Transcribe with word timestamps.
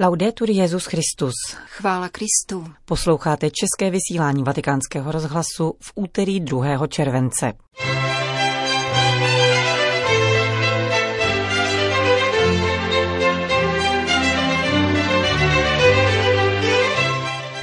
Laudetur 0.00 0.50
Jezus 0.50 0.86
Christus. 0.86 1.34
Chvála 1.66 2.08
Kristu. 2.08 2.72
Posloucháte 2.84 3.50
české 3.50 3.90
vysílání 3.90 4.44
Vatikánského 4.44 5.12
rozhlasu 5.12 5.74
v 5.80 5.92
úterý 5.94 6.40
2. 6.40 6.86
července. 6.86 7.52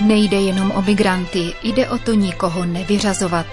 Nejde 0.08 0.38
jenom 0.38 0.72
o 0.72 0.82
migranty, 0.82 1.54
jde 1.64 1.90
o 1.90 1.98
to 1.98 2.14
nikoho 2.14 2.66
nevyřazovat, 2.66 3.48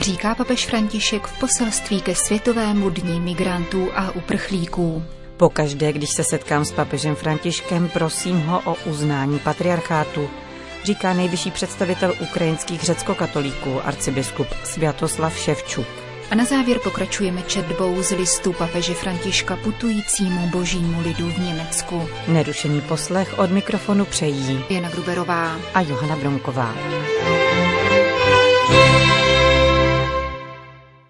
říká 0.00 0.34
papež 0.34 0.66
František 0.66 1.26
v 1.26 1.40
poselství 1.40 2.00
ke 2.00 2.14
Světovému 2.14 2.90
dní 2.90 3.20
migrantů 3.20 3.88
a 3.94 4.10
uprchlíků. 4.10 5.02
Pokaždé, 5.40 5.92
když 5.92 6.10
se 6.10 6.24
setkám 6.24 6.64
s 6.64 6.72
papežem 6.72 7.14
Františkem, 7.14 7.88
prosím 7.88 8.40
ho 8.40 8.62
o 8.64 8.76
uznání 8.90 9.38
patriarchátu, 9.38 10.28
říká 10.84 11.12
nejvyšší 11.12 11.50
představitel 11.50 12.14
ukrajinských 12.20 12.82
řeckokatolíků, 12.82 13.80
arcibiskup 13.86 14.46
Sviatoslav 14.64 15.38
Ševčuk. 15.38 15.86
A 16.30 16.34
na 16.34 16.44
závěr 16.44 16.78
pokračujeme 16.84 17.42
četbou 17.42 18.02
z 18.02 18.10
listu 18.10 18.52
papeže 18.52 18.94
Františka 18.94 19.56
putujícímu 19.56 20.48
božímu 20.48 21.00
lidu 21.00 21.30
v 21.30 21.38
Německu. 21.38 22.08
Nerušený 22.28 22.80
poslech 22.80 23.38
od 23.38 23.50
mikrofonu 23.50 24.04
přejí 24.04 24.64
Jana 24.70 24.90
Gruberová 24.90 25.56
a 25.74 25.80
Johana 25.80 26.16
Bromková. 26.16 26.74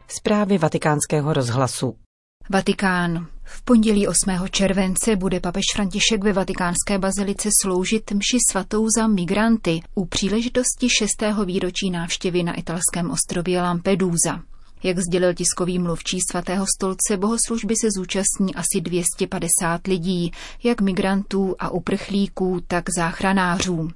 Zprávy 0.09 0.59
vatikánského 0.59 1.33
rozhlasu. 1.33 2.10
Vatikán. 2.53 3.27
V 3.45 3.63
pondělí 3.63 4.09
8. 4.09 4.49
července 4.51 5.17
bude 5.17 5.41
papež 5.41 5.65
František 5.75 6.25
ve 6.25 6.33
vatikánské 6.33 6.99
bazilice 6.99 7.49
sloužit 7.63 8.11
mši 8.11 8.39
svatou 8.51 8.87
za 8.97 9.07
migranty 9.07 9.81
u 9.95 10.05
příležitosti 10.05 10.89
6. 10.89 11.09
výročí 11.45 11.91
návštěvy 11.91 12.43
na 12.43 12.55
italském 12.55 13.11
ostrově 13.11 13.63
Lampedusa. 13.63 14.43
Jak 14.83 14.99
sdělil 14.99 15.35
tiskový 15.35 15.79
mluvčí 15.79 16.19
svatého 16.31 16.67
stolce, 16.77 17.17
bohoslužby 17.17 17.75
se 17.77 17.89
zúčastní 17.97 18.55
asi 18.55 18.81
250 18.81 19.87
lidí, 19.87 20.33
jak 20.63 20.81
migrantů 20.81 21.55
a 21.59 21.69
uprchlíků, 21.69 22.61
tak 22.67 22.85
záchranářů. 22.97 23.91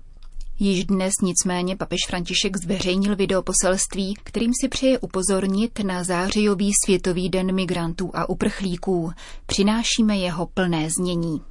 Již 0.58 0.84
dnes 0.84 1.12
nicméně 1.22 1.77
papež 1.77 2.00
František 2.08 2.56
zveřejnil 2.56 3.16
videoposelství, 3.16 4.14
kterým 4.24 4.52
si 4.61 4.69
přeje 4.69 4.98
upozornit 4.98 5.80
na 5.84 6.05
zářijový 6.05 6.70
světový 6.84 7.28
den 7.28 7.55
migrantů 7.55 8.11
a 8.14 8.28
uprchlíků. 8.28 9.11
Přinášíme 9.46 10.16
jeho 10.16 10.46
plné 10.46 10.88
znění. 10.98 11.42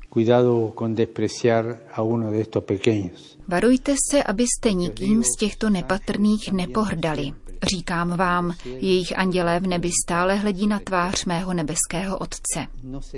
Varujte 3.47 3.95
se, 4.11 4.23
abyste 4.23 4.73
nikým 4.73 5.23
z 5.23 5.35
těchto 5.39 5.69
nepatrných 5.69 6.51
nepohrdali. 6.51 7.31
Říkám 7.63 8.17
vám, 8.17 8.53
jejich 8.65 9.17
andělé 9.19 9.59
v 9.59 9.67
nebi 9.67 9.89
stále 10.05 10.35
hledí 10.35 10.67
na 10.67 10.79
tvář 10.79 11.25
mého 11.25 11.53
nebeského 11.53 12.17
Otce. 12.17 12.67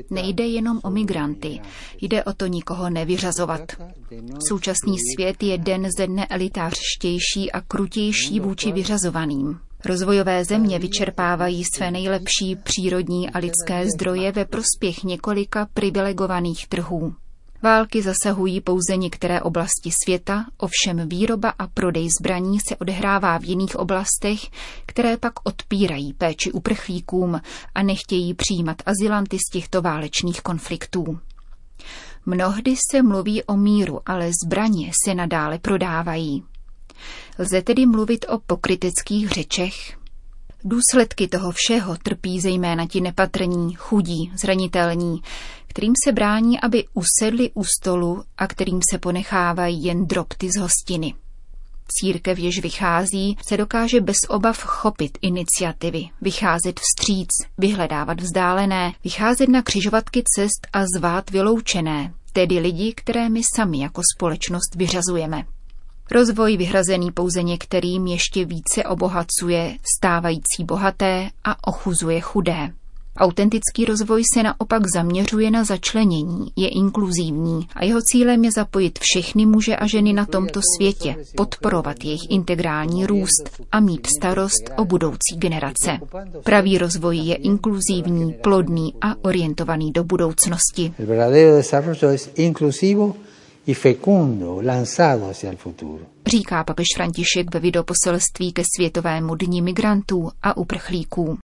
Nejde 0.10 0.46
jenom 0.46 0.80
o 0.84 0.90
migranty, 0.90 1.60
jde 2.02 2.24
o 2.24 2.34
to 2.34 2.48
nikoho 2.48 2.90
nevyřazovat. 2.90 3.62
Současný 4.50 4.96
svět 5.16 5.44
je 5.44 5.58
den 5.58 5.88
ze 5.98 6.08
dne 6.08 6.28
elitářštější 6.28 7.52
a 7.52 7.62
krutější 7.62 8.40
vůči 8.40 8.72
vyřazovaným. 8.72 9.60
Rozvojové 9.86 10.46
země 10.46 10.80
vyčerpávají 10.80 11.64
své 11.76 11.92
nejlepší 11.92 12.56
přírodní 12.56 13.30
a 13.30 13.38
lidské 13.38 13.86
zdroje 13.96 14.32
ve 14.32 14.46
prospěch 14.46 15.04
několika 15.04 15.68
privilegovaných 15.74 16.68
trhů. 16.68 17.14
Války 17.66 18.02
zasahují 18.02 18.62
pouze 18.62 18.98
některé 18.98 19.42
oblasti 19.42 19.92
světa, 20.04 20.46
ovšem 20.58 21.10
výroba 21.10 21.54
a 21.60 21.68
prodej 21.68 22.08
zbraní 22.20 22.60
se 22.60 22.76
odehrává 22.76 23.38
v 23.38 23.44
jiných 23.44 23.76
oblastech, 23.76 24.40
které 24.86 25.18
pak 25.18 25.34
odpírají 25.44 26.14
péči 26.14 26.52
uprchlíkům 26.52 27.42
a 27.76 27.84
nechtějí 27.84 28.34
přijímat 28.34 28.78
azylanty 28.86 29.38
z 29.38 29.52
těchto 29.52 29.82
válečných 29.82 30.42
konfliktů. 30.42 31.20
Mnohdy 32.26 32.76
se 32.92 33.04
mluví 33.04 33.44
o 33.44 33.58
míru, 33.58 34.00
ale 34.06 34.32
zbraně 34.46 34.92
se 35.06 35.16
nadále 35.16 35.60
prodávají. 35.60 36.44
Lze 37.40 37.62
tedy 37.62 37.86
mluvit 37.86 38.26
o 38.30 38.40
pokryteckých 38.40 39.30
řečech? 39.30 40.05
Důsledky 40.68 41.28
toho 41.28 41.52
všeho 41.56 41.98
trpí 42.04 42.42
zejména 42.42 42.88
ti 42.88 43.02
nepatrní, 43.02 43.74
chudí, 43.76 44.32
zranitelní, 44.36 45.22
kterým 45.68 45.94
se 46.06 46.12
brání, 46.12 46.62
aby 46.62 46.86
usedli 46.94 47.52
u 47.54 47.64
stolu 47.64 48.24
a 48.38 48.48
kterým 48.48 48.80
se 48.92 48.98
ponechávají 48.98 49.84
jen 49.84 50.06
drobty 50.06 50.52
z 50.52 50.60
hostiny. 50.60 51.14
Církev, 51.88 52.40
jež 52.40 52.60
vychází, 52.60 53.38
se 53.48 53.58
dokáže 53.58 54.02
bez 54.02 54.16
obav 54.30 54.58
chopit 54.64 55.18
iniciativy, 55.22 56.10
vycházet 56.22 56.80
vstříc, 56.80 57.30
vyhledávat 57.58 58.22
vzdálené, 58.22 58.94
vycházet 59.04 59.50
na 59.50 59.62
křižovatky 59.62 60.24
cest 60.36 60.68
a 60.74 60.84
zvát 60.98 61.30
vyloučené, 61.30 62.14
tedy 62.34 62.60
lidi, 62.60 62.94
které 62.94 63.30
my 63.30 63.42
sami 63.56 63.80
jako 63.80 64.02
společnost 64.16 64.76
vyřazujeme. 64.76 65.46
Rozvoj 66.12 66.58
vyhrazený 66.58 67.12
pouze 67.12 67.44
některým 67.44 68.08
ještě 68.08 68.46
více 68.46 68.84
obohacuje 68.84 69.78
stávající 69.98 70.64
bohaté 70.64 71.30
a 71.44 71.68
ochuzuje 71.68 72.22
chudé. 72.22 72.70
Autentický 73.18 73.86
rozvoj 73.86 74.24
se 74.34 74.44
naopak 74.44 74.84
zaměřuje 74.96 75.52
na 75.52 75.64
začlenění, 75.64 76.52
je 76.56 76.68
inkluzivní 76.68 77.68
a 77.76 77.86
jeho 77.86 78.00
cílem 78.02 78.44
je 78.44 78.52
zapojit 78.52 79.00
všechny 79.02 79.46
muže 79.46 79.76
a 79.76 79.88
ženy 79.88 80.14
na 80.14 80.26
tomto 80.26 80.60
světě, 80.78 81.16
podporovat 81.38 82.04
jejich 82.04 82.22
integrální 82.30 83.06
růst 83.06 83.62
a 83.72 83.80
mít 83.80 84.08
starost 84.18 84.70
o 84.78 84.86
budoucí 84.86 85.36
generace. 85.38 85.98
Pravý 86.44 86.78
rozvoj 86.78 87.18
je 87.18 87.36
inkluzivní, 87.36 88.34
plodný 88.34 88.94
a 89.02 89.16
orientovaný 89.22 89.92
do 89.92 90.04
budoucnosti. 90.04 90.94
Říká 96.28 96.64
papež 96.64 96.86
František 96.96 97.54
ve 97.54 97.60
videoposelství 97.60 98.54
ke 98.54 98.64
Světovému 98.76 99.36
dní 99.36 99.62
migrantů 99.62 100.32
a 100.44 100.58
uprchlíků. 100.58 101.38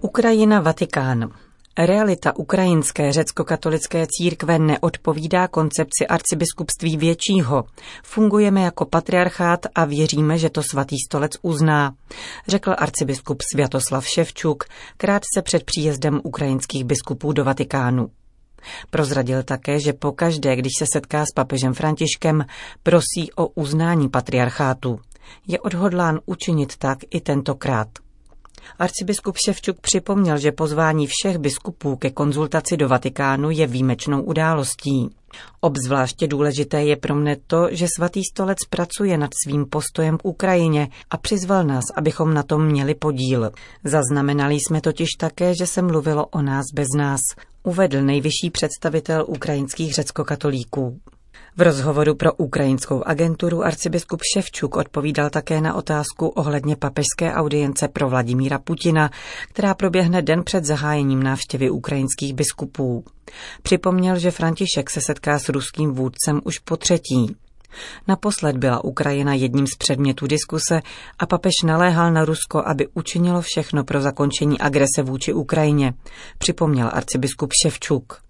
Ukrajina 0.00 0.60
Vatikán. 0.60 1.30
Realita 1.78 2.36
ukrajinské 2.36 3.12
řecko-katolické 3.12 4.06
církve 4.10 4.58
neodpovídá 4.58 5.48
koncepci 5.48 6.06
arcibiskupství 6.08 6.96
většího. 6.96 7.64
Fungujeme 8.02 8.62
jako 8.62 8.84
patriarchát 8.84 9.66
a 9.74 9.84
věříme, 9.84 10.38
že 10.38 10.50
to 10.50 10.62
svatý 10.62 10.96
stolec 11.06 11.32
uzná, 11.42 11.94
řekl 12.48 12.74
arcibiskup 12.78 13.42
Sviatoslav 13.52 14.06
Ševčuk 14.06 14.64
krátce 14.96 15.42
před 15.42 15.64
příjezdem 15.64 16.20
ukrajinských 16.24 16.84
biskupů 16.84 17.32
do 17.32 17.44
Vatikánu. 17.44 18.10
Prozradil 18.90 19.42
také, 19.42 19.80
že 19.80 19.92
pokaždé, 19.92 20.56
když 20.56 20.72
se 20.78 20.86
setká 20.92 21.26
s 21.26 21.32
papežem 21.34 21.74
Františkem, 21.74 22.44
prosí 22.82 23.32
o 23.36 23.46
uznání 23.46 24.08
patriarchátu. 24.08 25.00
Je 25.46 25.60
odhodlán 25.60 26.20
učinit 26.26 26.76
tak 26.76 26.98
i 27.10 27.20
tentokrát. 27.20 27.88
Arcibiskup 28.78 29.36
Ševčuk 29.36 29.80
připomněl, 29.80 30.38
že 30.38 30.52
pozvání 30.52 31.06
všech 31.06 31.38
biskupů 31.38 31.96
ke 31.96 32.10
konzultaci 32.10 32.76
do 32.76 32.88
Vatikánu 32.88 33.50
je 33.50 33.66
výjimečnou 33.66 34.22
událostí. 34.22 35.10
Obzvláště 35.60 36.26
důležité 36.26 36.84
je 36.84 36.96
pro 36.96 37.14
mne 37.14 37.36
to, 37.46 37.68
že 37.70 37.86
svatý 37.96 38.20
stolec 38.32 38.58
pracuje 38.70 39.18
nad 39.18 39.30
svým 39.44 39.66
postojem 39.66 40.18
k 40.18 40.24
Ukrajině 40.24 40.88
a 41.10 41.16
přizval 41.16 41.64
nás, 41.64 41.84
abychom 41.96 42.34
na 42.34 42.42
tom 42.42 42.66
měli 42.66 42.94
podíl. 42.94 43.50
Zaznamenali 43.84 44.54
jsme 44.54 44.80
totiž 44.80 45.08
také, 45.20 45.54
že 45.54 45.66
se 45.66 45.82
mluvilo 45.82 46.26
o 46.26 46.42
nás 46.42 46.64
bez 46.74 46.88
nás, 46.96 47.20
uvedl 47.62 48.02
nejvyšší 48.02 48.50
představitel 48.52 49.24
ukrajinských 49.28 49.94
řeckokatolíků. 49.94 51.00
V 51.56 51.62
rozhovoru 51.62 52.14
pro 52.14 52.34
ukrajinskou 52.34 53.02
agenturu 53.06 53.64
arcibiskup 53.64 54.20
Ševčuk 54.34 54.76
odpovídal 54.76 55.30
také 55.30 55.60
na 55.60 55.74
otázku 55.74 56.28
ohledně 56.28 56.76
papežské 56.76 57.32
audience 57.34 57.88
pro 57.88 58.08
Vladimíra 58.08 58.58
Putina, 58.58 59.10
která 59.48 59.74
proběhne 59.74 60.22
den 60.22 60.42
před 60.44 60.64
zahájením 60.64 61.22
návštěvy 61.22 61.70
ukrajinských 61.70 62.34
biskupů. 62.34 63.04
Připomněl, 63.62 64.18
že 64.18 64.30
František 64.30 64.90
se 64.90 65.00
setká 65.00 65.38
s 65.38 65.48
ruským 65.48 65.92
vůdcem 65.92 66.40
už 66.44 66.58
po 66.58 66.76
třetí. 66.76 67.36
Naposled 68.08 68.56
byla 68.56 68.84
Ukrajina 68.84 69.34
jedním 69.34 69.66
z 69.66 69.76
předmětů 69.76 70.26
diskuse 70.26 70.82
a 71.18 71.26
papež 71.26 71.52
naléhal 71.64 72.12
na 72.12 72.24
Rusko, 72.24 72.62
aby 72.66 72.88
učinilo 72.94 73.40
všechno 73.40 73.84
pro 73.84 74.00
zakončení 74.00 74.60
agrese 74.60 75.02
vůči 75.02 75.32
Ukrajině, 75.32 75.94
připomněl 76.38 76.90
arcibiskup 76.92 77.50
Ševčuk. 77.62 78.23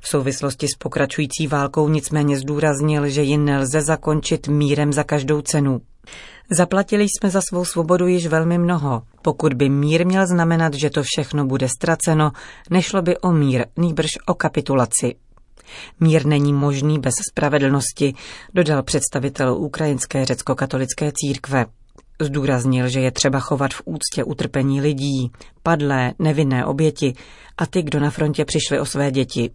V 0.00 0.08
souvislosti 0.08 0.68
s 0.68 0.76
pokračující 0.78 1.46
válkou 1.46 1.88
nicméně 1.88 2.38
zdůraznil, 2.38 3.08
že 3.08 3.22
ji 3.22 3.38
nelze 3.38 3.82
zakončit 3.82 4.48
mírem 4.48 4.92
za 4.92 5.04
každou 5.04 5.40
cenu. 5.40 5.80
Zaplatili 6.50 7.04
jsme 7.04 7.30
za 7.30 7.40
svou 7.48 7.64
svobodu 7.64 8.06
již 8.06 8.26
velmi 8.26 8.58
mnoho. 8.58 9.02
Pokud 9.22 9.54
by 9.54 9.68
mír 9.68 10.06
měl 10.06 10.26
znamenat, 10.26 10.74
že 10.74 10.90
to 10.90 11.02
všechno 11.02 11.46
bude 11.46 11.68
ztraceno, 11.68 12.32
nešlo 12.70 13.02
by 13.02 13.18
o 13.18 13.32
mír, 13.32 13.66
nýbrž 13.76 14.10
o 14.26 14.34
kapitulaci. 14.34 15.14
Mír 16.00 16.26
není 16.26 16.52
možný 16.52 16.98
bez 16.98 17.14
spravedlnosti, 17.30 18.14
dodal 18.54 18.82
představitel 18.82 19.54
ukrajinské 19.54 20.24
řecko-katolické 20.24 21.12
církve. 21.14 21.66
Zdůraznil, 22.20 22.88
že 22.88 23.00
je 23.00 23.10
třeba 23.10 23.40
chovat 23.40 23.74
v 23.74 23.82
úctě 23.84 24.24
utrpení 24.24 24.80
lidí, 24.80 25.32
padlé, 25.62 26.12
nevinné 26.18 26.64
oběti 26.64 27.14
a 27.58 27.66
ty, 27.66 27.82
kdo 27.82 28.00
na 28.00 28.10
frontě 28.10 28.44
přišli 28.44 28.80
o 28.80 28.86
své 28.86 29.10
děti. 29.10 29.50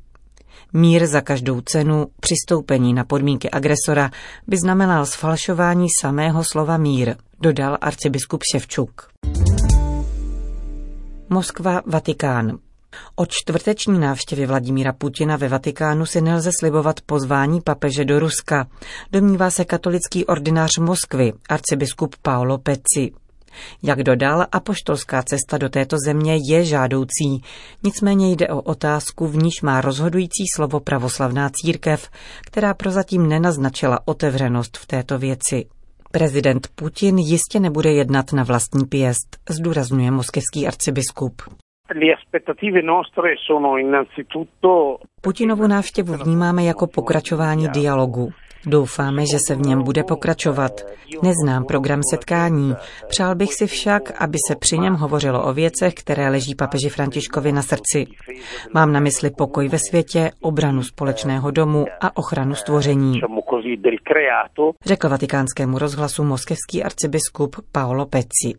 Mír 0.74 1.08
za 1.08 1.22
každou 1.22 1.62
cenu, 1.62 2.08
přistoupení 2.20 2.94
na 2.94 3.04
podmínky 3.04 3.50
agresora 3.50 4.12
by 4.48 4.58
znamenal 4.58 5.06
sfalšování 5.06 5.88
samého 6.02 6.44
slova 6.44 6.78
mír, 6.78 7.16
dodal 7.42 7.78
arcibiskup 7.82 8.42
Ševčuk. 8.52 9.10
Moskva, 11.30 11.82
Vatikán. 11.86 12.58
Od 13.16 13.30
čtvrteční 13.32 14.00
návštěvy 14.00 14.46
Vladimíra 14.46 14.94
Putina 14.94 15.38
ve 15.38 15.48
Vatikánu 15.48 16.06
si 16.06 16.22
nelze 16.22 16.52
slibovat 16.60 17.02
pozvání 17.02 17.62
papeže 17.62 18.06
do 18.06 18.20
Ruska, 18.20 18.68
domnívá 19.12 19.52
se 19.52 19.66
katolický 19.66 20.26
ordinář 20.26 20.78
Moskvy, 20.78 21.34
arcibiskup 21.50 22.16
Paolo 22.22 22.58
Peci. 22.58 23.12
Jak 23.84 24.04
dodal, 24.04 24.46
apoštolská 24.52 25.24
cesta 25.24 25.58
do 25.58 25.70
této 25.70 25.96
země 26.06 26.38
je 26.50 26.64
žádoucí, 26.64 27.42
nicméně 27.84 28.32
jde 28.32 28.48
o 28.48 28.62
otázku, 28.62 29.28
v 29.28 29.36
níž 29.36 29.62
má 29.64 29.82
rozhodující 29.82 30.44
slovo 30.56 30.80
pravoslavná 30.80 31.50
církev, 31.54 32.10
která 32.46 32.74
prozatím 32.74 33.28
nenaznačila 33.28 34.00
otevřenost 34.06 34.78
v 34.78 34.88
této 34.88 35.18
věci. 35.18 35.66
Prezident 36.12 36.68
Putin 36.76 37.18
jistě 37.18 37.60
nebude 37.60 37.92
jednat 37.92 38.34
na 38.34 38.44
vlastní 38.44 38.86
pěst, 38.86 39.38
zdůrazňuje 39.50 40.12
moskevský 40.12 40.68
arcibiskup. 40.68 41.42
Putinovu 45.22 45.68
návštěvu 45.68 46.14
vnímáme 46.14 46.64
jako 46.64 46.88
pokračování 46.88 47.68
dialogu. 47.68 48.30
Doufáme, 48.66 49.26
že 49.26 49.38
se 49.48 49.56
v 49.56 49.62
něm 49.62 49.84
bude 49.84 50.04
pokračovat. 50.04 50.72
Neznám 51.24 51.66
program 51.66 52.02
setkání. 52.12 52.76
Přál 53.08 53.36
bych 53.36 53.54
si 53.54 53.68
však, 53.68 54.22
aby 54.22 54.38
se 54.48 54.56
při 54.56 54.78
něm 54.78 54.94
hovořilo 54.94 55.44
o 55.44 55.54
věcech, 55.54 55.94
které 55.94 56.30
leží 56.30 56.56
papeži 56.56 56.90
Františkovi 56.90 57.52
na 57.52 57.62
srdci. 57.62 58.06
Mám 58.74 58.92
na 58.92 59.00
mysli 59.00 59.30
pokoj 59.30 59.68
ve 59.68 59.78
světě, 59.90 60.32
obranu 60.42 60.84
společného 60.84 61.52
domu 61.52 61.86
a 62.02 62.18
ochranu 62.18 62.56
stvoření. 62.56 63.22
Řekl 64.86 65.10
vatikánskému 65.10 65.80
rozhlasu 65.80 66.24
moskevský 66.24 66.84
arcibiskup 66.84 67.56
Paolo 67.72 68.06
Pezzi. 68.06 68.54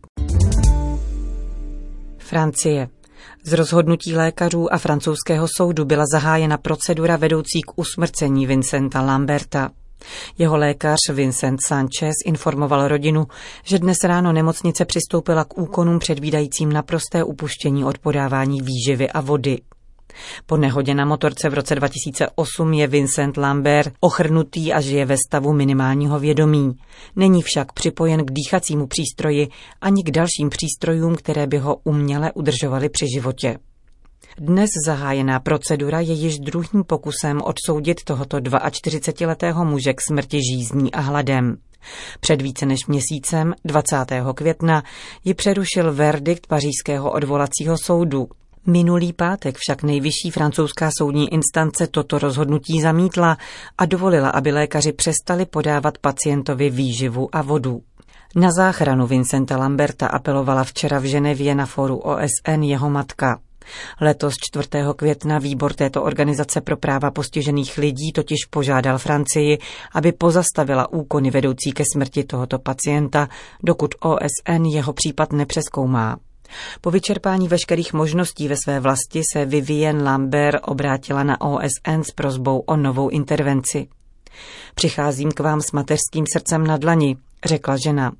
Francie. 2.17 2.87
Z 3.43 3.53
rozhodnutí 3.53 4.15
lékařů 4.15 4.73
a 4.73 4.77
francouzského 4.77 5.47
soudu 5.57 5.85
byla 5.85 6.05
zahájena 6.13 6.57
procedura 6.57 7.15
vedoucí 7.15 7.61
k 7.61 7.79
usmrcení 7.79 8.47
Vincenta 8.47 9.01
Lamberta. 9.01 9.69
Jeho 10.37 10.57
lékař 10.57 10.97
Vincent 11.13 11.59
Sanchez 11.67 12.15
informoval 12.25 12.87
rodinu, 12.87 13.27
že 13.63 13.79
dnes 13.79 13.97
ráno 14.03 14.33
nemocnice 14.33 14.85
přistoupila 14.85 15.43
k 15.43 15.57
úkonům 15.57 15.99
předvídajícím 15.99 16.73
naprosté 16.73 17.23
upuštění 17.23 17.85
od 17.85 17.97
podávání 17.97 18.61
výživy 18.61 19.09
a 19.09 19.21
vody. 19.21 19.57
Po 20.45 20.57
nehodě 20.57 20.93
na 20.93 21.05
motorce 21.05 21.49
v 21.49 21.53
roce 21.53 21.75
2008 21.75 22.73
je 22.73 22.87
Vincent 22.87 23.37
Lambert 23.37 23.93
ochrnutý 23.99 24.73
a 24.73 24.81
žije 24.81 25.05
ve 25.05 25.15
stavu 25.27 25.53
minimálního 25.53 26.19
vědomí. 26.19 26.75
Není 27.15 27.41
však 27.41 27.73
připojen 27.73 28.25
k 28.25 28.31
dýchacímu 28.31 28.87
přístroji 28.87 29.47
ani 29.81 30.03
k 30.03 30.11
dalším 30.11 30.49
přístrojům, 30.49 31.15
které 31.15 31.47
by 31.47 31.57
ho 31.57 31.75
uměle 31.83 32.31
udržovaly 32.31 32.89
při 32.89 33.05
životě. 33.15 33.57
Dnes 34.37 34.69
zahájená 34.85 35.39
procedura 35.39 35.99
je 35.99 36.13
již 36.13 36.39
druhým 36.39 36.83
pokusem 36.87 37.41
odsoudit 37.41 38.03
tohoto 38.03 38.37
42-letého 38.37 39.65
muže 39.65 39.93
k 39.93 40.01
smrti 40.01 40.39
žízní 40.51 40.93
a 40.93 40.99
hladem. 40.99 41.57
Před 42.19 42.41
více 42.41 42.65
než 42.65 42.87
měsícem, 42.87 43.53
20. 43.65 43.95
května, 44.35 44.83
ji 45.23 45.33
přerušil 45.33 45.93
verdikt 45.93 46.47
pařížského 46.47 47.11
odvolacího 47.11 47.77
soudu. 47.77 48.27
Minulý 48.65 49.13
pátek 49.13 49.57
však 49.57 49.83
nejvyšší 49.83 50.31
francouzská 50.31 50.89
soudní 50.97 51.33
instance 51.33 51.87
toto 51.87 52.19
rozhodnutí 52.19 52.81
zamítla 52.81 53.37
a 53.77 53.85
dovolila, 53.85 54.29
aby 54.29 54.51
lékaři 54.51 54.93
přestali 54.93 55.45
podávat 55.45 55.97
pacientovi 55.97 56.69
výživu 56.69 57.35
a 57.35 57.41
vodu. 57.41 57.81
Na 58.35 58.49
záchranu 58.51 59.07
Vincenta 59.07 59.57
Lamberta 59.57 60.07
apelovala 60.07 60.63
včera 60.63 60.99
v 60.99 61.03
Ženevě 61.03 61.55
na 61.55 61.65
foru 61.65 61.97
OSN 61.97 62.61
jeho 62.61 62.89
matka. 62.89 63.39
Letos 64.01 64.33
4. 64.37 64.67
května 64.95 65.39
výbor 65.39 65.73
této 65.73 66.03
organizace 66.03 66.61
pro 66.61 66.77
práva 66.77 67.11
postižených 67.11 67.77
lidí 67.77 68.11
totiž 68.11 68.45
požádal 68.49 68.97
Francii, 68.97 69.57
aby 69.93 70.11
pozastavila 70.11 70.93
úkony 70.93 71.31
vedoucí 71.31 71.71
ke 71.71 71.83
smrti 71.93 72.23
tohoto 72.23 72.59
pacienta, 72.59 73.29
dokud 73.63 73.95
OSN 73.99 74.65
jeho 74.65 74.93
případ 74.93 75.33
nepřeskoumá. 75.33 76.17
Po 76.81 76.91
vyčerpání 76.91 77.47
veškerých 77.47 77.93
možností 77.93 78.47
ve 78.47 78.55
své 78.63 78.79
vlasti 78.79 79.21
se 79.33 79.45
Vivien 79.45 80.03
Lambert 80.03 80.61
obrátila 80.67 81.23
na 81.23 81.41
OSN 81.41 82.01
s 82.01 82.11
prozbou 82.11 82.59
o 82.59 82.75
novou 82.75 83.09
intervenci. 83.09 83.87
Přicházím 84.75 85.31
k 85.31 85.39
vám 85.39 85.61
s 85.61 85.71
mateřským 85.71 86.25
srdcem 86.33 86.67
na 86.67 86.77
dlani, 86.77 87.17
řekla 87.45 87.77
žena. 87.77 88.11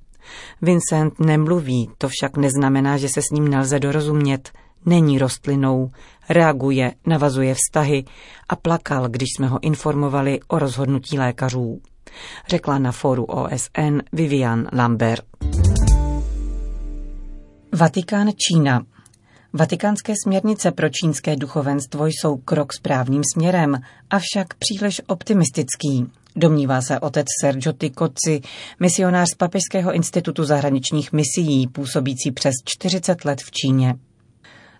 Vincent 0.61 1.19
nemluví, 1.19 1.89
to 1.97 2.07
však 2.09 2.37
neznamená, 2.37 2.97
že 2.97 3.09
se 3.09 3.21
s 3.21 3.29
ním 3.31 3.47
nelze 3.47 3.79
dorozumět. 3.79 4.51
Není 4.85 5.19
rostlinou, 5.19 5.91
reaguje, 6.29 6.93
navazuje 7.05 7.53
vztahy 7.53 8.03
a 8.49 8.55
plakal, 8.55 9.09
když 9.09 9.29
jsme 9.37 9.47
ho 9.47 9.63
informovali 9.63 10.39
o 10.47 10.59
rozhodnutí 10.59 11.19
lékařů. 11.19 11.81
Řekla 12.47 12.79
na 12.79 12.91
fóru 12.91 13.23
OSN 13.25 13.99
Vivian 14.13 14.67
Lambert. 14.73 15.25
Vatikán 17.73 18.29
Čína. 18.37 18.85
Vatikánské 19.53 20.13
směrnice 20.23 20.71
pro 20.71 20.89
čínské 20.89 21.35
duchovenstvo 21.35 22.05
jsou 22.05 22.37
krok 22.37 22.73
správným 22.73 23.21
směrem, 23.33 23.81
avšak 24.09 24.53
příliš 24.53 25.01
optimistický. 25.07 26.05
Domnívá 26.35 26.81
se 26.81 26.99
otec 26.99 27.25
Sergio 27.41 27.73
Ticoci, 27.73 28.41
misionář 28.79 29.29
z 29.31 29.35
Papežského 29.35 29.93
institutu 29.93 30.43
zahraničních 30.43 31.13
misií, 31.13 31.67
působící 31.67 32.31
přes 32.31 32.53
40 32.65 33.25
let 33.25 33.41
v 33.41 33.51
Číně. 33.51 33.95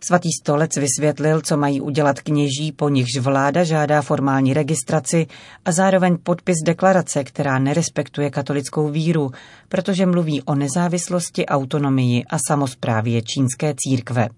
Svatý 0.04 0.30
stolec 0.42 0.78
vysvětlil, 0.78 1.42
co 1.42 1.58
mají 1.58 1.82
udělat 1.82 2.22
kněží, 2.22 2.72
po 2.72 2.90
nichž 2.90 3.18
vláda 3.18 3.64
žádá 3.64 4.02
formální 4.02 4.54
registraci 4.54 5.28
a 5.66 5.72
zároveň 5.72 6.18
podpis 6.24 6.56
deklarace, 6.66 7.24
která 7.24 7.60
nerespektuje 7.60 8.30
katolickou 8.30 8.90
víru, 8.90 9.32
protože 9.70 10.06
mluví 10.06 10.42
o 10.42 10.56
nezávislosti, 10.56 11.46
autonomii 11.46 12.24
a 12.30 12.38
samozprávě 12.48 13.22
čínské 13.22 13.74
církve. 13.78 14.30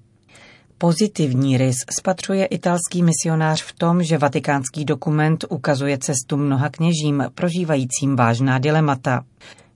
Pozitivní 0.77 1.58
rys 1.58 1.75
spatřuje 1.91 2.46
italský 2.46 3.03
misionář 3.03 3.62
v 3.62 3.74
tom, 3.74 4.03
že 4.03 4.17
vatikánský 4.17 4.86
dokument 4.86 5.46
ukazuje 5.50 5.98
cestu 5.98 6.38
mnoha 6.38 6.70
kněžím 6.70 7.24
prožívajícím 7.36 8.15
vážná 8.15 8.60
dilemata. 8.60 9.25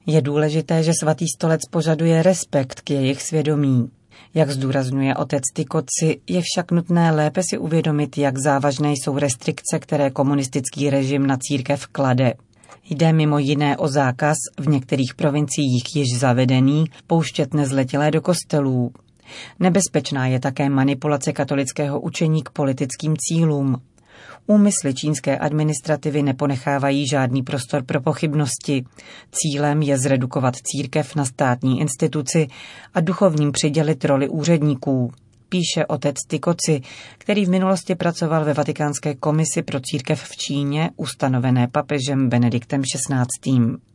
Je 0.06 0.22
důležité, 0.22 0.84
že 0.84 0.92
svatý 1.00 1.26
stolec 1.36 1.62
požaduje 1.72 2.24
respekt 2.24 2.82
k 2.82 2.90
jejich 2.90 3.22
svědomí. 3.22 3.90
Jak 4.34 4.50
zdůrazňuje 4.50 5.16
otec 5.16 5.44
Tykoci, 5.54 6.22
je 6.28 6.42
však 6.42 6.72
nutné 6.72 7.12
lépe 7.12 7.42
si 7.50 7.58
uvědomit, 7.58 8.18
jak 8.18 8.38
závažné 8.38 8.92
jsou 8.92 9.18
restrikce, 9.18 9.80
které 9.80 10.10
komunistický 10.10 10.90
režim 10.90 11.28
na 11.28 11.38
církev 11.38 11.88
klade. 11.88 12.34
Jde 12.90 13.14
mimo 13.14 13.40
jiné 13.40 13.78
o 13.78 13.88
zákaz 13.88 14.38
v 14.60 14.68
některých 14.68 15.16
provinciích 15.16 15.96
již 15.96 16.20
zavedený 16.20 16.86
pouštět 17.08 17.54
nezletilé 17.54 18.12
do 18.12 18.22
kostelů. 18.22 18.92
Nebezpečná 19.60 20.28
je 20.28 20.40
také 20.40 20.70
manipulace 20.70 21.34
katolického 21.34 22.00
učení 22.00 22.44
k 22.44 22.50
politickým 22.50 23.16
cílům. 23.18 23.82
Úmysly 24.48 24.94
čínské 24.94 25.38
administrativy 25.38 26.24
neponechávají 26.24 27.08
žádný 27.08 27.44
prostor 27.44 27.84
pro 27.84 28.02
pochybnosti. 28.02 28.86
Cílem 29.32 29.82
je 29.82 29.98
zredukovat 29.98 30.56
církev 30.56 31.16
na 31.16 31.26
státní 31.26 31.80
instituci 31.80 32.48
a 32.94 33.02
duchovním 33.02 33.52
přidělit 33.52 34.06
roli 34.06 34.30
úředníků. 34.30 35.12
Píše 35.50 35.86
otec 35.86 36.16
Tykoci, 36.28 36.82
který 37.18 37.46
v 37.46 37.50
minulosti 37.50 37.96
pracoval 37.96 38.46
ve 38.46 38.54
Vatikánské 38.54 39.16
komisi 39.16 39.62
pro 39.62 39.80
církev 39.80 40.24
v 40.24 40.38
Číně, 40.38 40.90
ustanovené 40.96 41.68
papežem 41.68 42.30
Benediktem 42.30 42.82
XVI. 42.82 43.87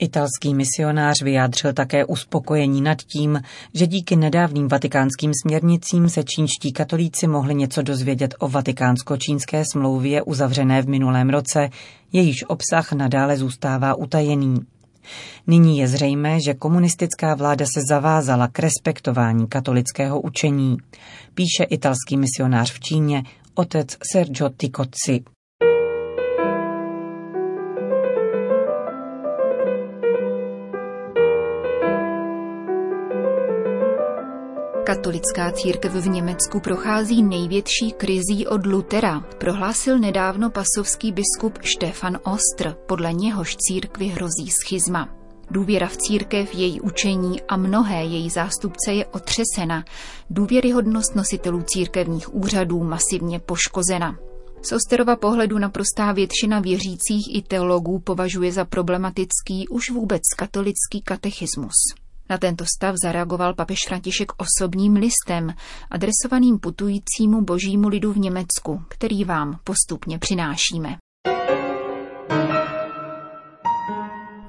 Italský 0.00 0.54
misionář 0.54 1.22
vyjádřil 1.22 1.72
také 1.72 2.04
uspokojení 2.04 2.80
nad 2.80 3.02
tím, 3.02 3.40
že 3.74 3.86
díky 3.86 4.16
nedávným 4.16 4.68
vatikánským 4.68 5.32
směrnicím 5.42 6.08
se 6.08 6.24
čínští 6.24 6.72
katolíci 6.72 7.26
mohli 7.26 7.54
něco 7.54 7.82
dozvědět 7.82 8.34
o 8.38 8.48
vatikánsko-čínské 8.48 9.62
smlouvě 9.72 10.22
uzavřené 10.22 10.82
v 10.82 10.88
minulém 10.88 11.30
roce, 11.30 11.68
jejíž 12.12 12.44
obsah 12.48 12.92
nadále 12.92 13.36
zůstává 13.36 13.94
utajený. 13.94 14.60
Nyní 15.46 15.78
je 15.78 15.88
zřejmé, 15.88 16.38
že 16.46 16.54
komunistická 16.54 17.34
vláda 17.34 17.66
se 17.66 17.80
zavázala 17.88 18.48
k 18.48 18.58
respektování 18.58 19.46
katolického 19.46 20.20
učení, 20.20 20.76
píše 21.34 21.64
italský 21.64 22.16
misionář 22.16 22.72
v 22.72 22.80
Číně 22.80 23.22
otec 23.54 23.96
Sergio 24.12 24.48
Ticozzi. 24.56 25.24
Katolická 34.90 35.52
církev 35.52 35.92
v 35.92 36.08
Německu 36.08 36.60
prochází 36.60 37.22
největší 37.22 37.92
krizí 37.96 38.46
od 38.46 38.66
Lutera, 38.66 39.20
prohlásil 39.38 39.98
nedávno 39.98 40.50
pasovský 40.50 41.12
biskup 41.12 41.58
Štefan 41.62 42.18
Ostr, 42.24 42.74
podle 42.86 43.12
něhož 43.12 43.56
církvi 43.56 44.06
hrozí 44.06 44.50
schizma. 44.50 45.08
Důvěra 45.50 45.86
v 45.86 45.96
církev, 45.96 46.54
její 46.54 46.80
učení 46.80 47.42
a 47.42 47.56
mnohé 47.56 48.04
její 48.04 48.30
zástupce 48.30 48.92
je 48.92 49.06
otřesena. 49.06 49.84
Důvěryhodnost 50.30 51.16
nositelů 51.16 51.62
církevních 51.62 52.34
úřadů 52.34 52.84
masivně 52.84 53.38
poškozena. 53.38 54.18
Z 54.62 54.72
Osterova 54.72 55.16
pohledu 55.16 55.58
naprostá 55.58 56.12
většina 56.12 56.60
věřících 56.60 57.36
i 57.36 57.42
teologů 57.42 57.98
považuje 57.98 58.52
za 58.52 58.64
problematický 58.64 59.68
už 59.68 59.90
vůbec 59.90 60.22
katolický 60.36 61.02
katechismus. 61.04 61.74
Na 62.30 62.38
tento 62.38 62.64
stav 62.76 62.94
zareagoval 63.02 63.54
papež 63.54 63.78
František 63.88 64.32
osobním 64.36 64.96
listem, 64.96 65.54
adresovaným 65.90 66.58
putujícímu 66.58 67.40
božímu 67.40 67.88
lidu 67.88 68.12
v 68.12 68.18
Německu, 68.18 68.82
který 68.88 69.24
vám 69.24 69.58
postupně 69.64 70.18
přinášíme. 70.18 70.96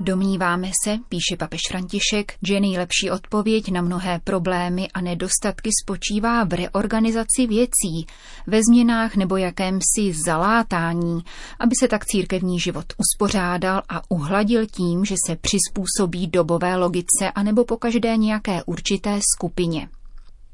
Domníváme 0.04 0.72
se, 0.84 0.98
píše 1.10 1.38
papež 1.38 1.60
František, 1.70 2.34
že 2.48 2.60
nejlepší 2.60 3.12
odpověď 3.12 3.72
na 3.72 3.82
mnohé 3.82 4.20
problémy 4.24 4.88
a 4.94 5.02
nedostatky 5.02 5.70
spočívá 5.84 6.44
v 6.44 6.54
reorganizaci 6.54 7.48
věcí, 7.48 8.06
ve 8.48 8.60
změnách 8.64 9.16
nebo 9.16 9.38
jakémsi 9.38 10.14
zalátání, 10.26 11.22
aby 11.60 11.72
se 11.80 11.88
tak 11.88 12.06
církevní 12.06 12.60
život 12.60 12.86
uspořádal 12.98 13.82
a 13.90 14.02
uhladil 14.10 14.66
tím, 14.66 15.06
že 15.06 15.16
se 15.28 15.36
přizpůsobí 15.36 16.28
dobové 16.28 16.76
logice 16.76 17.32
anebo 17.36 17.66
po 17.66 17.78
každé 17.78 18.18
nějaké 18.18 18.64
určité 18.64 19.20
skupině. 19.36 19.88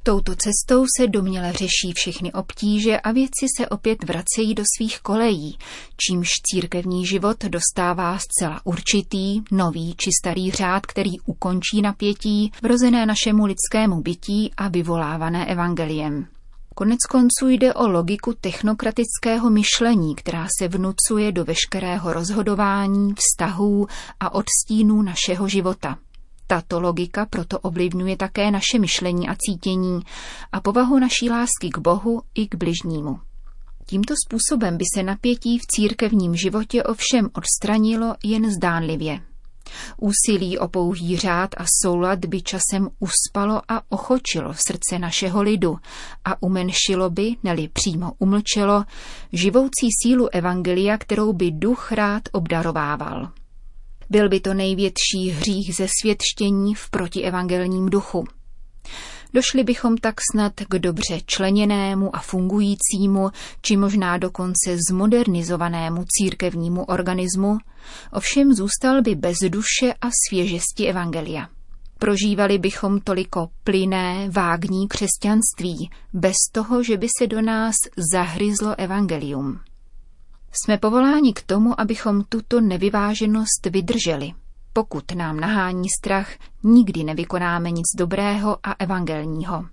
Touto 0.04 0.36
cestou 0.36 0.86
se 0.98 1.08
doměle 1.08 1.54
řeší 1.54 1.94
všechny 1.96 2.34
obtíže 2.34 3.00
a 3.00 3.12
věci 3.12 3.46
se 3.58 3.68
opět 3.68 4.04
vracejí 4.04 4.56
do 4.56 4.64
svých 4.78 5.00
kolejí, 5.00 5.58
čímž 5.98 6.30
církevní 6.52 7.06
život 7.06 7.46
dostává 7.46 8.18
zcela 8.20 8.62
určitý, 8.64 9.42
nový 9.52 9.96
či 9.98 10.10
starý 10.22 10.52
řád, 10.52 10.86
který 10.86 11.20
ukončí 11.20 11.82
napětí, 11.82 12.52
vrozené 12.62 13.06
našemu 13.06 13.46
lidskému 13.46 14.02
bytí 14.02 14.52
a 14.58 14.68
vyvolávané 14.68 15.46
evangeliem. 15.46 16.28
Konec 16.76 17.00
konců 17.10 17.50
jde 17.50 17.74
o 17.74 17.88
logiku 17.88 18.34
technokratického 18.42 19.50
myšlení, 19.50 20.16
která 20.16 20.48
se 20.60 20.68
vnucuje 20.68 21.32
do 21.32 21.46
veškerého 21.46 22.14
rozhodování, 22.14 23.14
vztahů 23.18 23.88
a 24.20 24.34
odstínů 24.34 25.02
našeho 25.02 25.48
života. 25.48 25.98
Tato 26.48 26.80
logika 26.80 27.26
proto 27.26 27.60
ovlivňuje 27.60 28.18
také 28.18 28.52
naše 28.52 28.80
myšlení 28.80 29.30
a 29.30 29.36
cítění 29.36 30.00
a 30.52 30.62
povahu 30.62 31.00
naší 31.00 31.30
lásky 31.30 31.70
k 31.74 31.78
Bohu 31.78 32.22
i 32.36 32.48
k 32.48 32.56
bližnímu. 32.56 33.20
Tímto 33.86 34.14
způsobem 34.28 34.78
by 34.78 34.84
se 34.96 35.04
napětí 35.04 35.60
v 35.60 35.68
církevním 35.68 36.36
životě 36.36 36.84
ovšem 36.84 37.30
odstranilo 37.34 38.16
jen 38.24 38.52
zdánlivě. 38.52 39.20
Úsilí 39.98 40.58
o 40.58 40.68
pouhý 40.68 41.18
řád 41.18 41.50
a 41.58 41.66
soulad 41.84 42.26
by 42.26 42.42
časem 42.42 42.90
uspalo 43.00 43.62
a 43.68 43.82
ochočilo 43.90 44.54
srdce 44.54 45.00
našeho 45.00 45.42
lidu 45.42 45.78
a 46.26 46.44
umenšilo 46.44 47.10
by, 47.10 47.36
neli 47.44 47.68
přímo 47.68 48.12
umlčelo, 48.20 48.84
živoucí 49.34 49.88
sílu 50.04 50.28
evangelia, 50.32 50.98
kterou 50.98 51.34
by 51.34 51.52
duch 51.52 51.92
rád 51.92 52.24
obdarovával. 52.32 53.32
Byl 54.10 54.30
by 54.30 54.40
to 54.40 54.54
největší 54.54 55.30
hřích 55.30 55.76
ze 55.76 55.88
světštění 56.02 56.76
v 56.76 56.90
protievangelním 56.90 57.86
duchu. 57.90 58.26
Došli 59.34 59.64
bychom 59.64 59.98
tak 59.98 60.16
snad 60.34 60.54
k 60.70 60.80
dobře 60.80 61.20
členěnému 61.26 62.16
a 62.16 62.20
fungujícímu, 62.20 63.30
či 63.62 63.78
možná 63.78 64.18
dokonce 64.18 64.78
zmodernizovanému 64.90 66.04
církevnímu 66.08 66.84
organismu, 66.86 67.58
ovšem 68.14 68.54
zůstal 68.54 69.02
by 69.02 69.16
bez 69.16 69.38
duše 69.50 69.94
a 70.02 70.08
svěžesti 70.28 70.88
evangelia. 70.88 71.50
Prožívali 72.00 72.58
bychom 72.58 73.00
toliko 73.00 73.50
plyné, 73.64 74.30
vágní 74.30 74.88
křesťanství, 74.88 75.90
bez 76.14 76.36
toho, 76.52 76.84
že 76.84 76.98
by 76.98 77.08
se 77.20 77.28
do 77.28 77.42
nás 77.42 77.76
zahryzlo 78.14 78.80
evangelium. 78.80 79.60
Jsme 80.64 80.78
povoláni 80.78 81.34
k 81.34 81.42
tomu, 81.42 81.82
abychom 81.82 82.24
tuto 82.30 82.62
nevyváženost 82.62 83.66
vydrželi. 83.70 84.34
Pokud 84.74 85.12
nám 85.12 85.40
nahání 85.40 85.88
strach, 86.00 86.30
nikdy 86.64 87.04
nevykonáme 87.04 87.72
nic 87.72 87.86
dobrého 87.98 88.58
a 88.64 88.76
evangelního. 88.80 89.66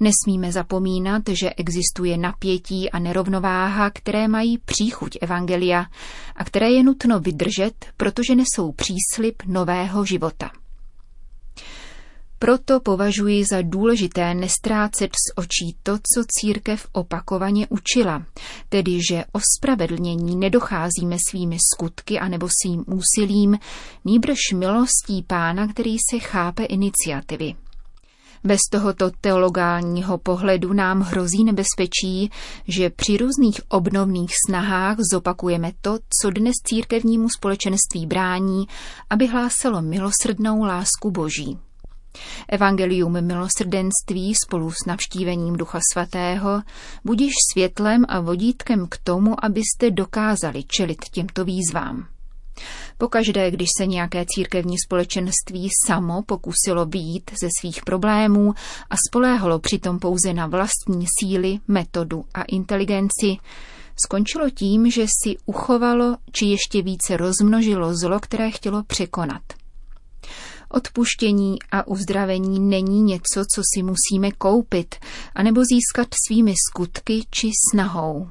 Nesmíme 0.00 0.52
zapomínat, 0.52 1.22
že 1.28 1.50
existuje 1.50 2.16
napětí 2.16 2.90
a 2.90 2.98
nerovnováha, 2.98 3.90
které 3.90 4.28
mají 4.28 4.58
příchuť 4.58 5.18
Evangelia 5.20 5.86
a 6.36 6.44
které 6.44 6.70
je 6.70 6.82
nutno 6.82 7.20
vydržet, 7.20 7.86
protože 7.96 8.34
nesou 8.34 8.72
příslip 8.72 9.42
nového 9.46 10.04
života. 10.04 10.50
Proto 12.42 12.80
považuji 12.80 13.44
za 13.44 13.62
důležité 13.62 14.34
nestrácet 14.34 15.10
z 15.10 15.38
očí 15.38 15.76
to, 15.82 15.96
co 15.96 16.24
církev 16.28 16.86
opakovaně 16.92 17.66
učila, 17.70 18.22
tedy 18.68 18.98
že 19.10 19.24
o 19.32 19.40
spravedlnění 19.56 20.36
nedocházíme 20.36 21.16
svými 21.28 21.56
skutky 21.72 22.18
anebo 22.18 22.48
svým 22.62 22.84
úsilím, 22.86 23.58
nýbrž 24.04 24.38
milostí 24.54 25.22
pána, 25.26 25.68
který 25.68 25.96
se 26.10 26.18
chápe 26.18 26.64
iniciativy. 26.64 27.54
Bez 28.44 28.60
tohoto 28.70 29.10
teologálního 29.20 30.18
pohledu 30.18 30.72
nám 30.72 31.00
hrozí 31.00 31.44
nebezpečí, 31.44 32.30
že 32.68 32.90
při 32.90 33.16
různých 33.16 33.60
obnovných 33.68 34.30
snahách 34.48 34.96
zopakujeme 35.12 35.72
to, 35.80 35.98
co 36.22 36.30
dnes 36.30 36.54
církevnímu 36.64 37.28
společenství 37.28 38.06
brání, 38.06 38.66
aby 39.10 39.26
hlásalo 39.26 39.82
milosrdnou 39.82 40.64
lásku 40.64 41.10
Boží. 41.10 41.58
Evangelium 42.48 43.20
milosrdenství 43.20 44.34
spolu 44.44 44.70
s 44.70 44.86
navštívením 44.86 45.56
Ducha 45.56 45.78
Svatého 45.92 46.62
budiš 47.04 47.32
světlem 47.52 48.04
a 48.08 48.20
vodítkem 48.20 48.86
k 48.90 48.98
tomu, 49.04 49.44
abyste 49.44 49.90
dokázali 49.90 50.64
čelit 50.64 51.04
těmto 51.10 51.44
výzvám. 51.44 52.06
Pokaždé, 52.98 53.50
když 53.50 53.68
se 53.78 53.86
nějaké 53.86 54.24
církevní 54.28 54.76
společenství 54.86 55.68
samo 55.86 56.22
pokusilo 56.22 56.86
výjít 56.86 57.30
ze 57.42 57.48
svých 57.60 57.82
problémů 57.84 58.54
a 58.90 58.94
spoléhalo 59.08 59.58
přitom 59.58 59.98
pouze 59.98 60.32
na 60.32 60.46
vlastní 60.46 61.06
síly, 61.20 61.58
metodu 61.68 62.24
a 62.34 62.42
inteligenci, 62.42 63.36
skončilo 64.04 64.50
tím, 64.50 64.90
že 64.90 65.06
si 65.22 65.36
uchovalo 65.46 66.16
či 66.32 66.46
ještě 66.46 66.82
více 66.82 67.16
rozmnožilo 67.16 67.96
zlo, 67.96 68.20
které 68.20 68.50
chtělo 68.50 68.82
překonat– 68.82 69.42
Odpuštění 70.72 71.56
a 71.72 71.86
uzdravení 71.86 72.60
není 72.60 73.02
něco, 73.02 73.44
co 73.54 73.62
si 73.74 73.82
musíme 73.82 74.30
koupit, 74.38 74.94
anebo 75.34 75.60
získat 75.60 76.08
svými 76.26 76.54
skutky 76.70 77.26
či 77.30 77.50
snahou. 77.72 78.28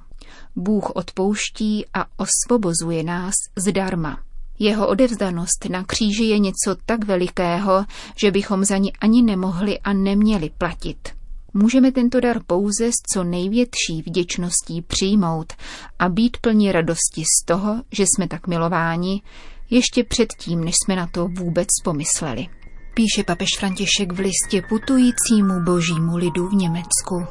Bůh 0.56 0.90
odpouští 0.90 1.86
a 1.94 2.06
osvobozuje 2.18 3.04
nás 3.04 3.34
zdarma. 3.56 4.20
Jeho 4.60 4.88
odevzdanost 4.88 5.66
na 5.70 5.84
kříži 5.84 6.24
je 6.24 6.40
něco 6.40 6.76
tak 6.86 7.06
velikého, 7.06 7.86
že 8.22 8.32
bychom 8.32 8.66
za 8.66 8.78
ní 8.78 8.94
ani 8.94 9.22
nemohli 9.22 9.80
a 9.80 9.94
neměli 9.94 10.50
platit. 10.58 11.10
Můžeme 11.54 11.92
tento 11.92 12.20
dar 12.20 12.44
pouze 12.48 12.92
s 12.92 13.14
co 13.14 13.24
největší 13.24 14.02
vděčností 14.06 14.82
přijmout 14.82 15.54
a 16.00 16.10
být 16.10 16.38
plní 16.42 16.72
radosti 16.72 17.24
z 17.24 17.46
toho, 17.46 17.82
že 17.92 18.04
jsme 18.04 18.28
tak 18.28 18.48
milováni, 18.48 19.22
ještě 19.72 20.04
předtím, 20.04 20.64
než 20.64 20.76
jsme 20.86 20.96
na 20.96 21.08
to 21.08 21.28
vůbec 21.28 21.68
pomysleli. 21.84 22.48
Píše 22.94 23.24
papež 23.24 23.48
František 23.60 24.12
v 24.12 24.20
listě 24.20 24.68
putujícímu 24.70 25.64
božímu 25.66 26.18
lidu 26.18 26.48
v 26.48 26.54
Německu. 26.54 27.26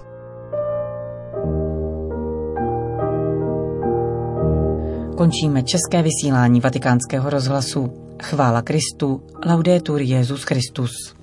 Končíme 5.16 5.62
české 5.62 6.02
vysílání 6.02 6.60
vatikánského 6.60 7.30
rozhlasu. 7.30 7.92
Chvála 8.22 8.62
Kristu, 8.62 9.22
laudetur 9.46 10.00
Jezus 10.00 10.42
Christus. 10.42 11.19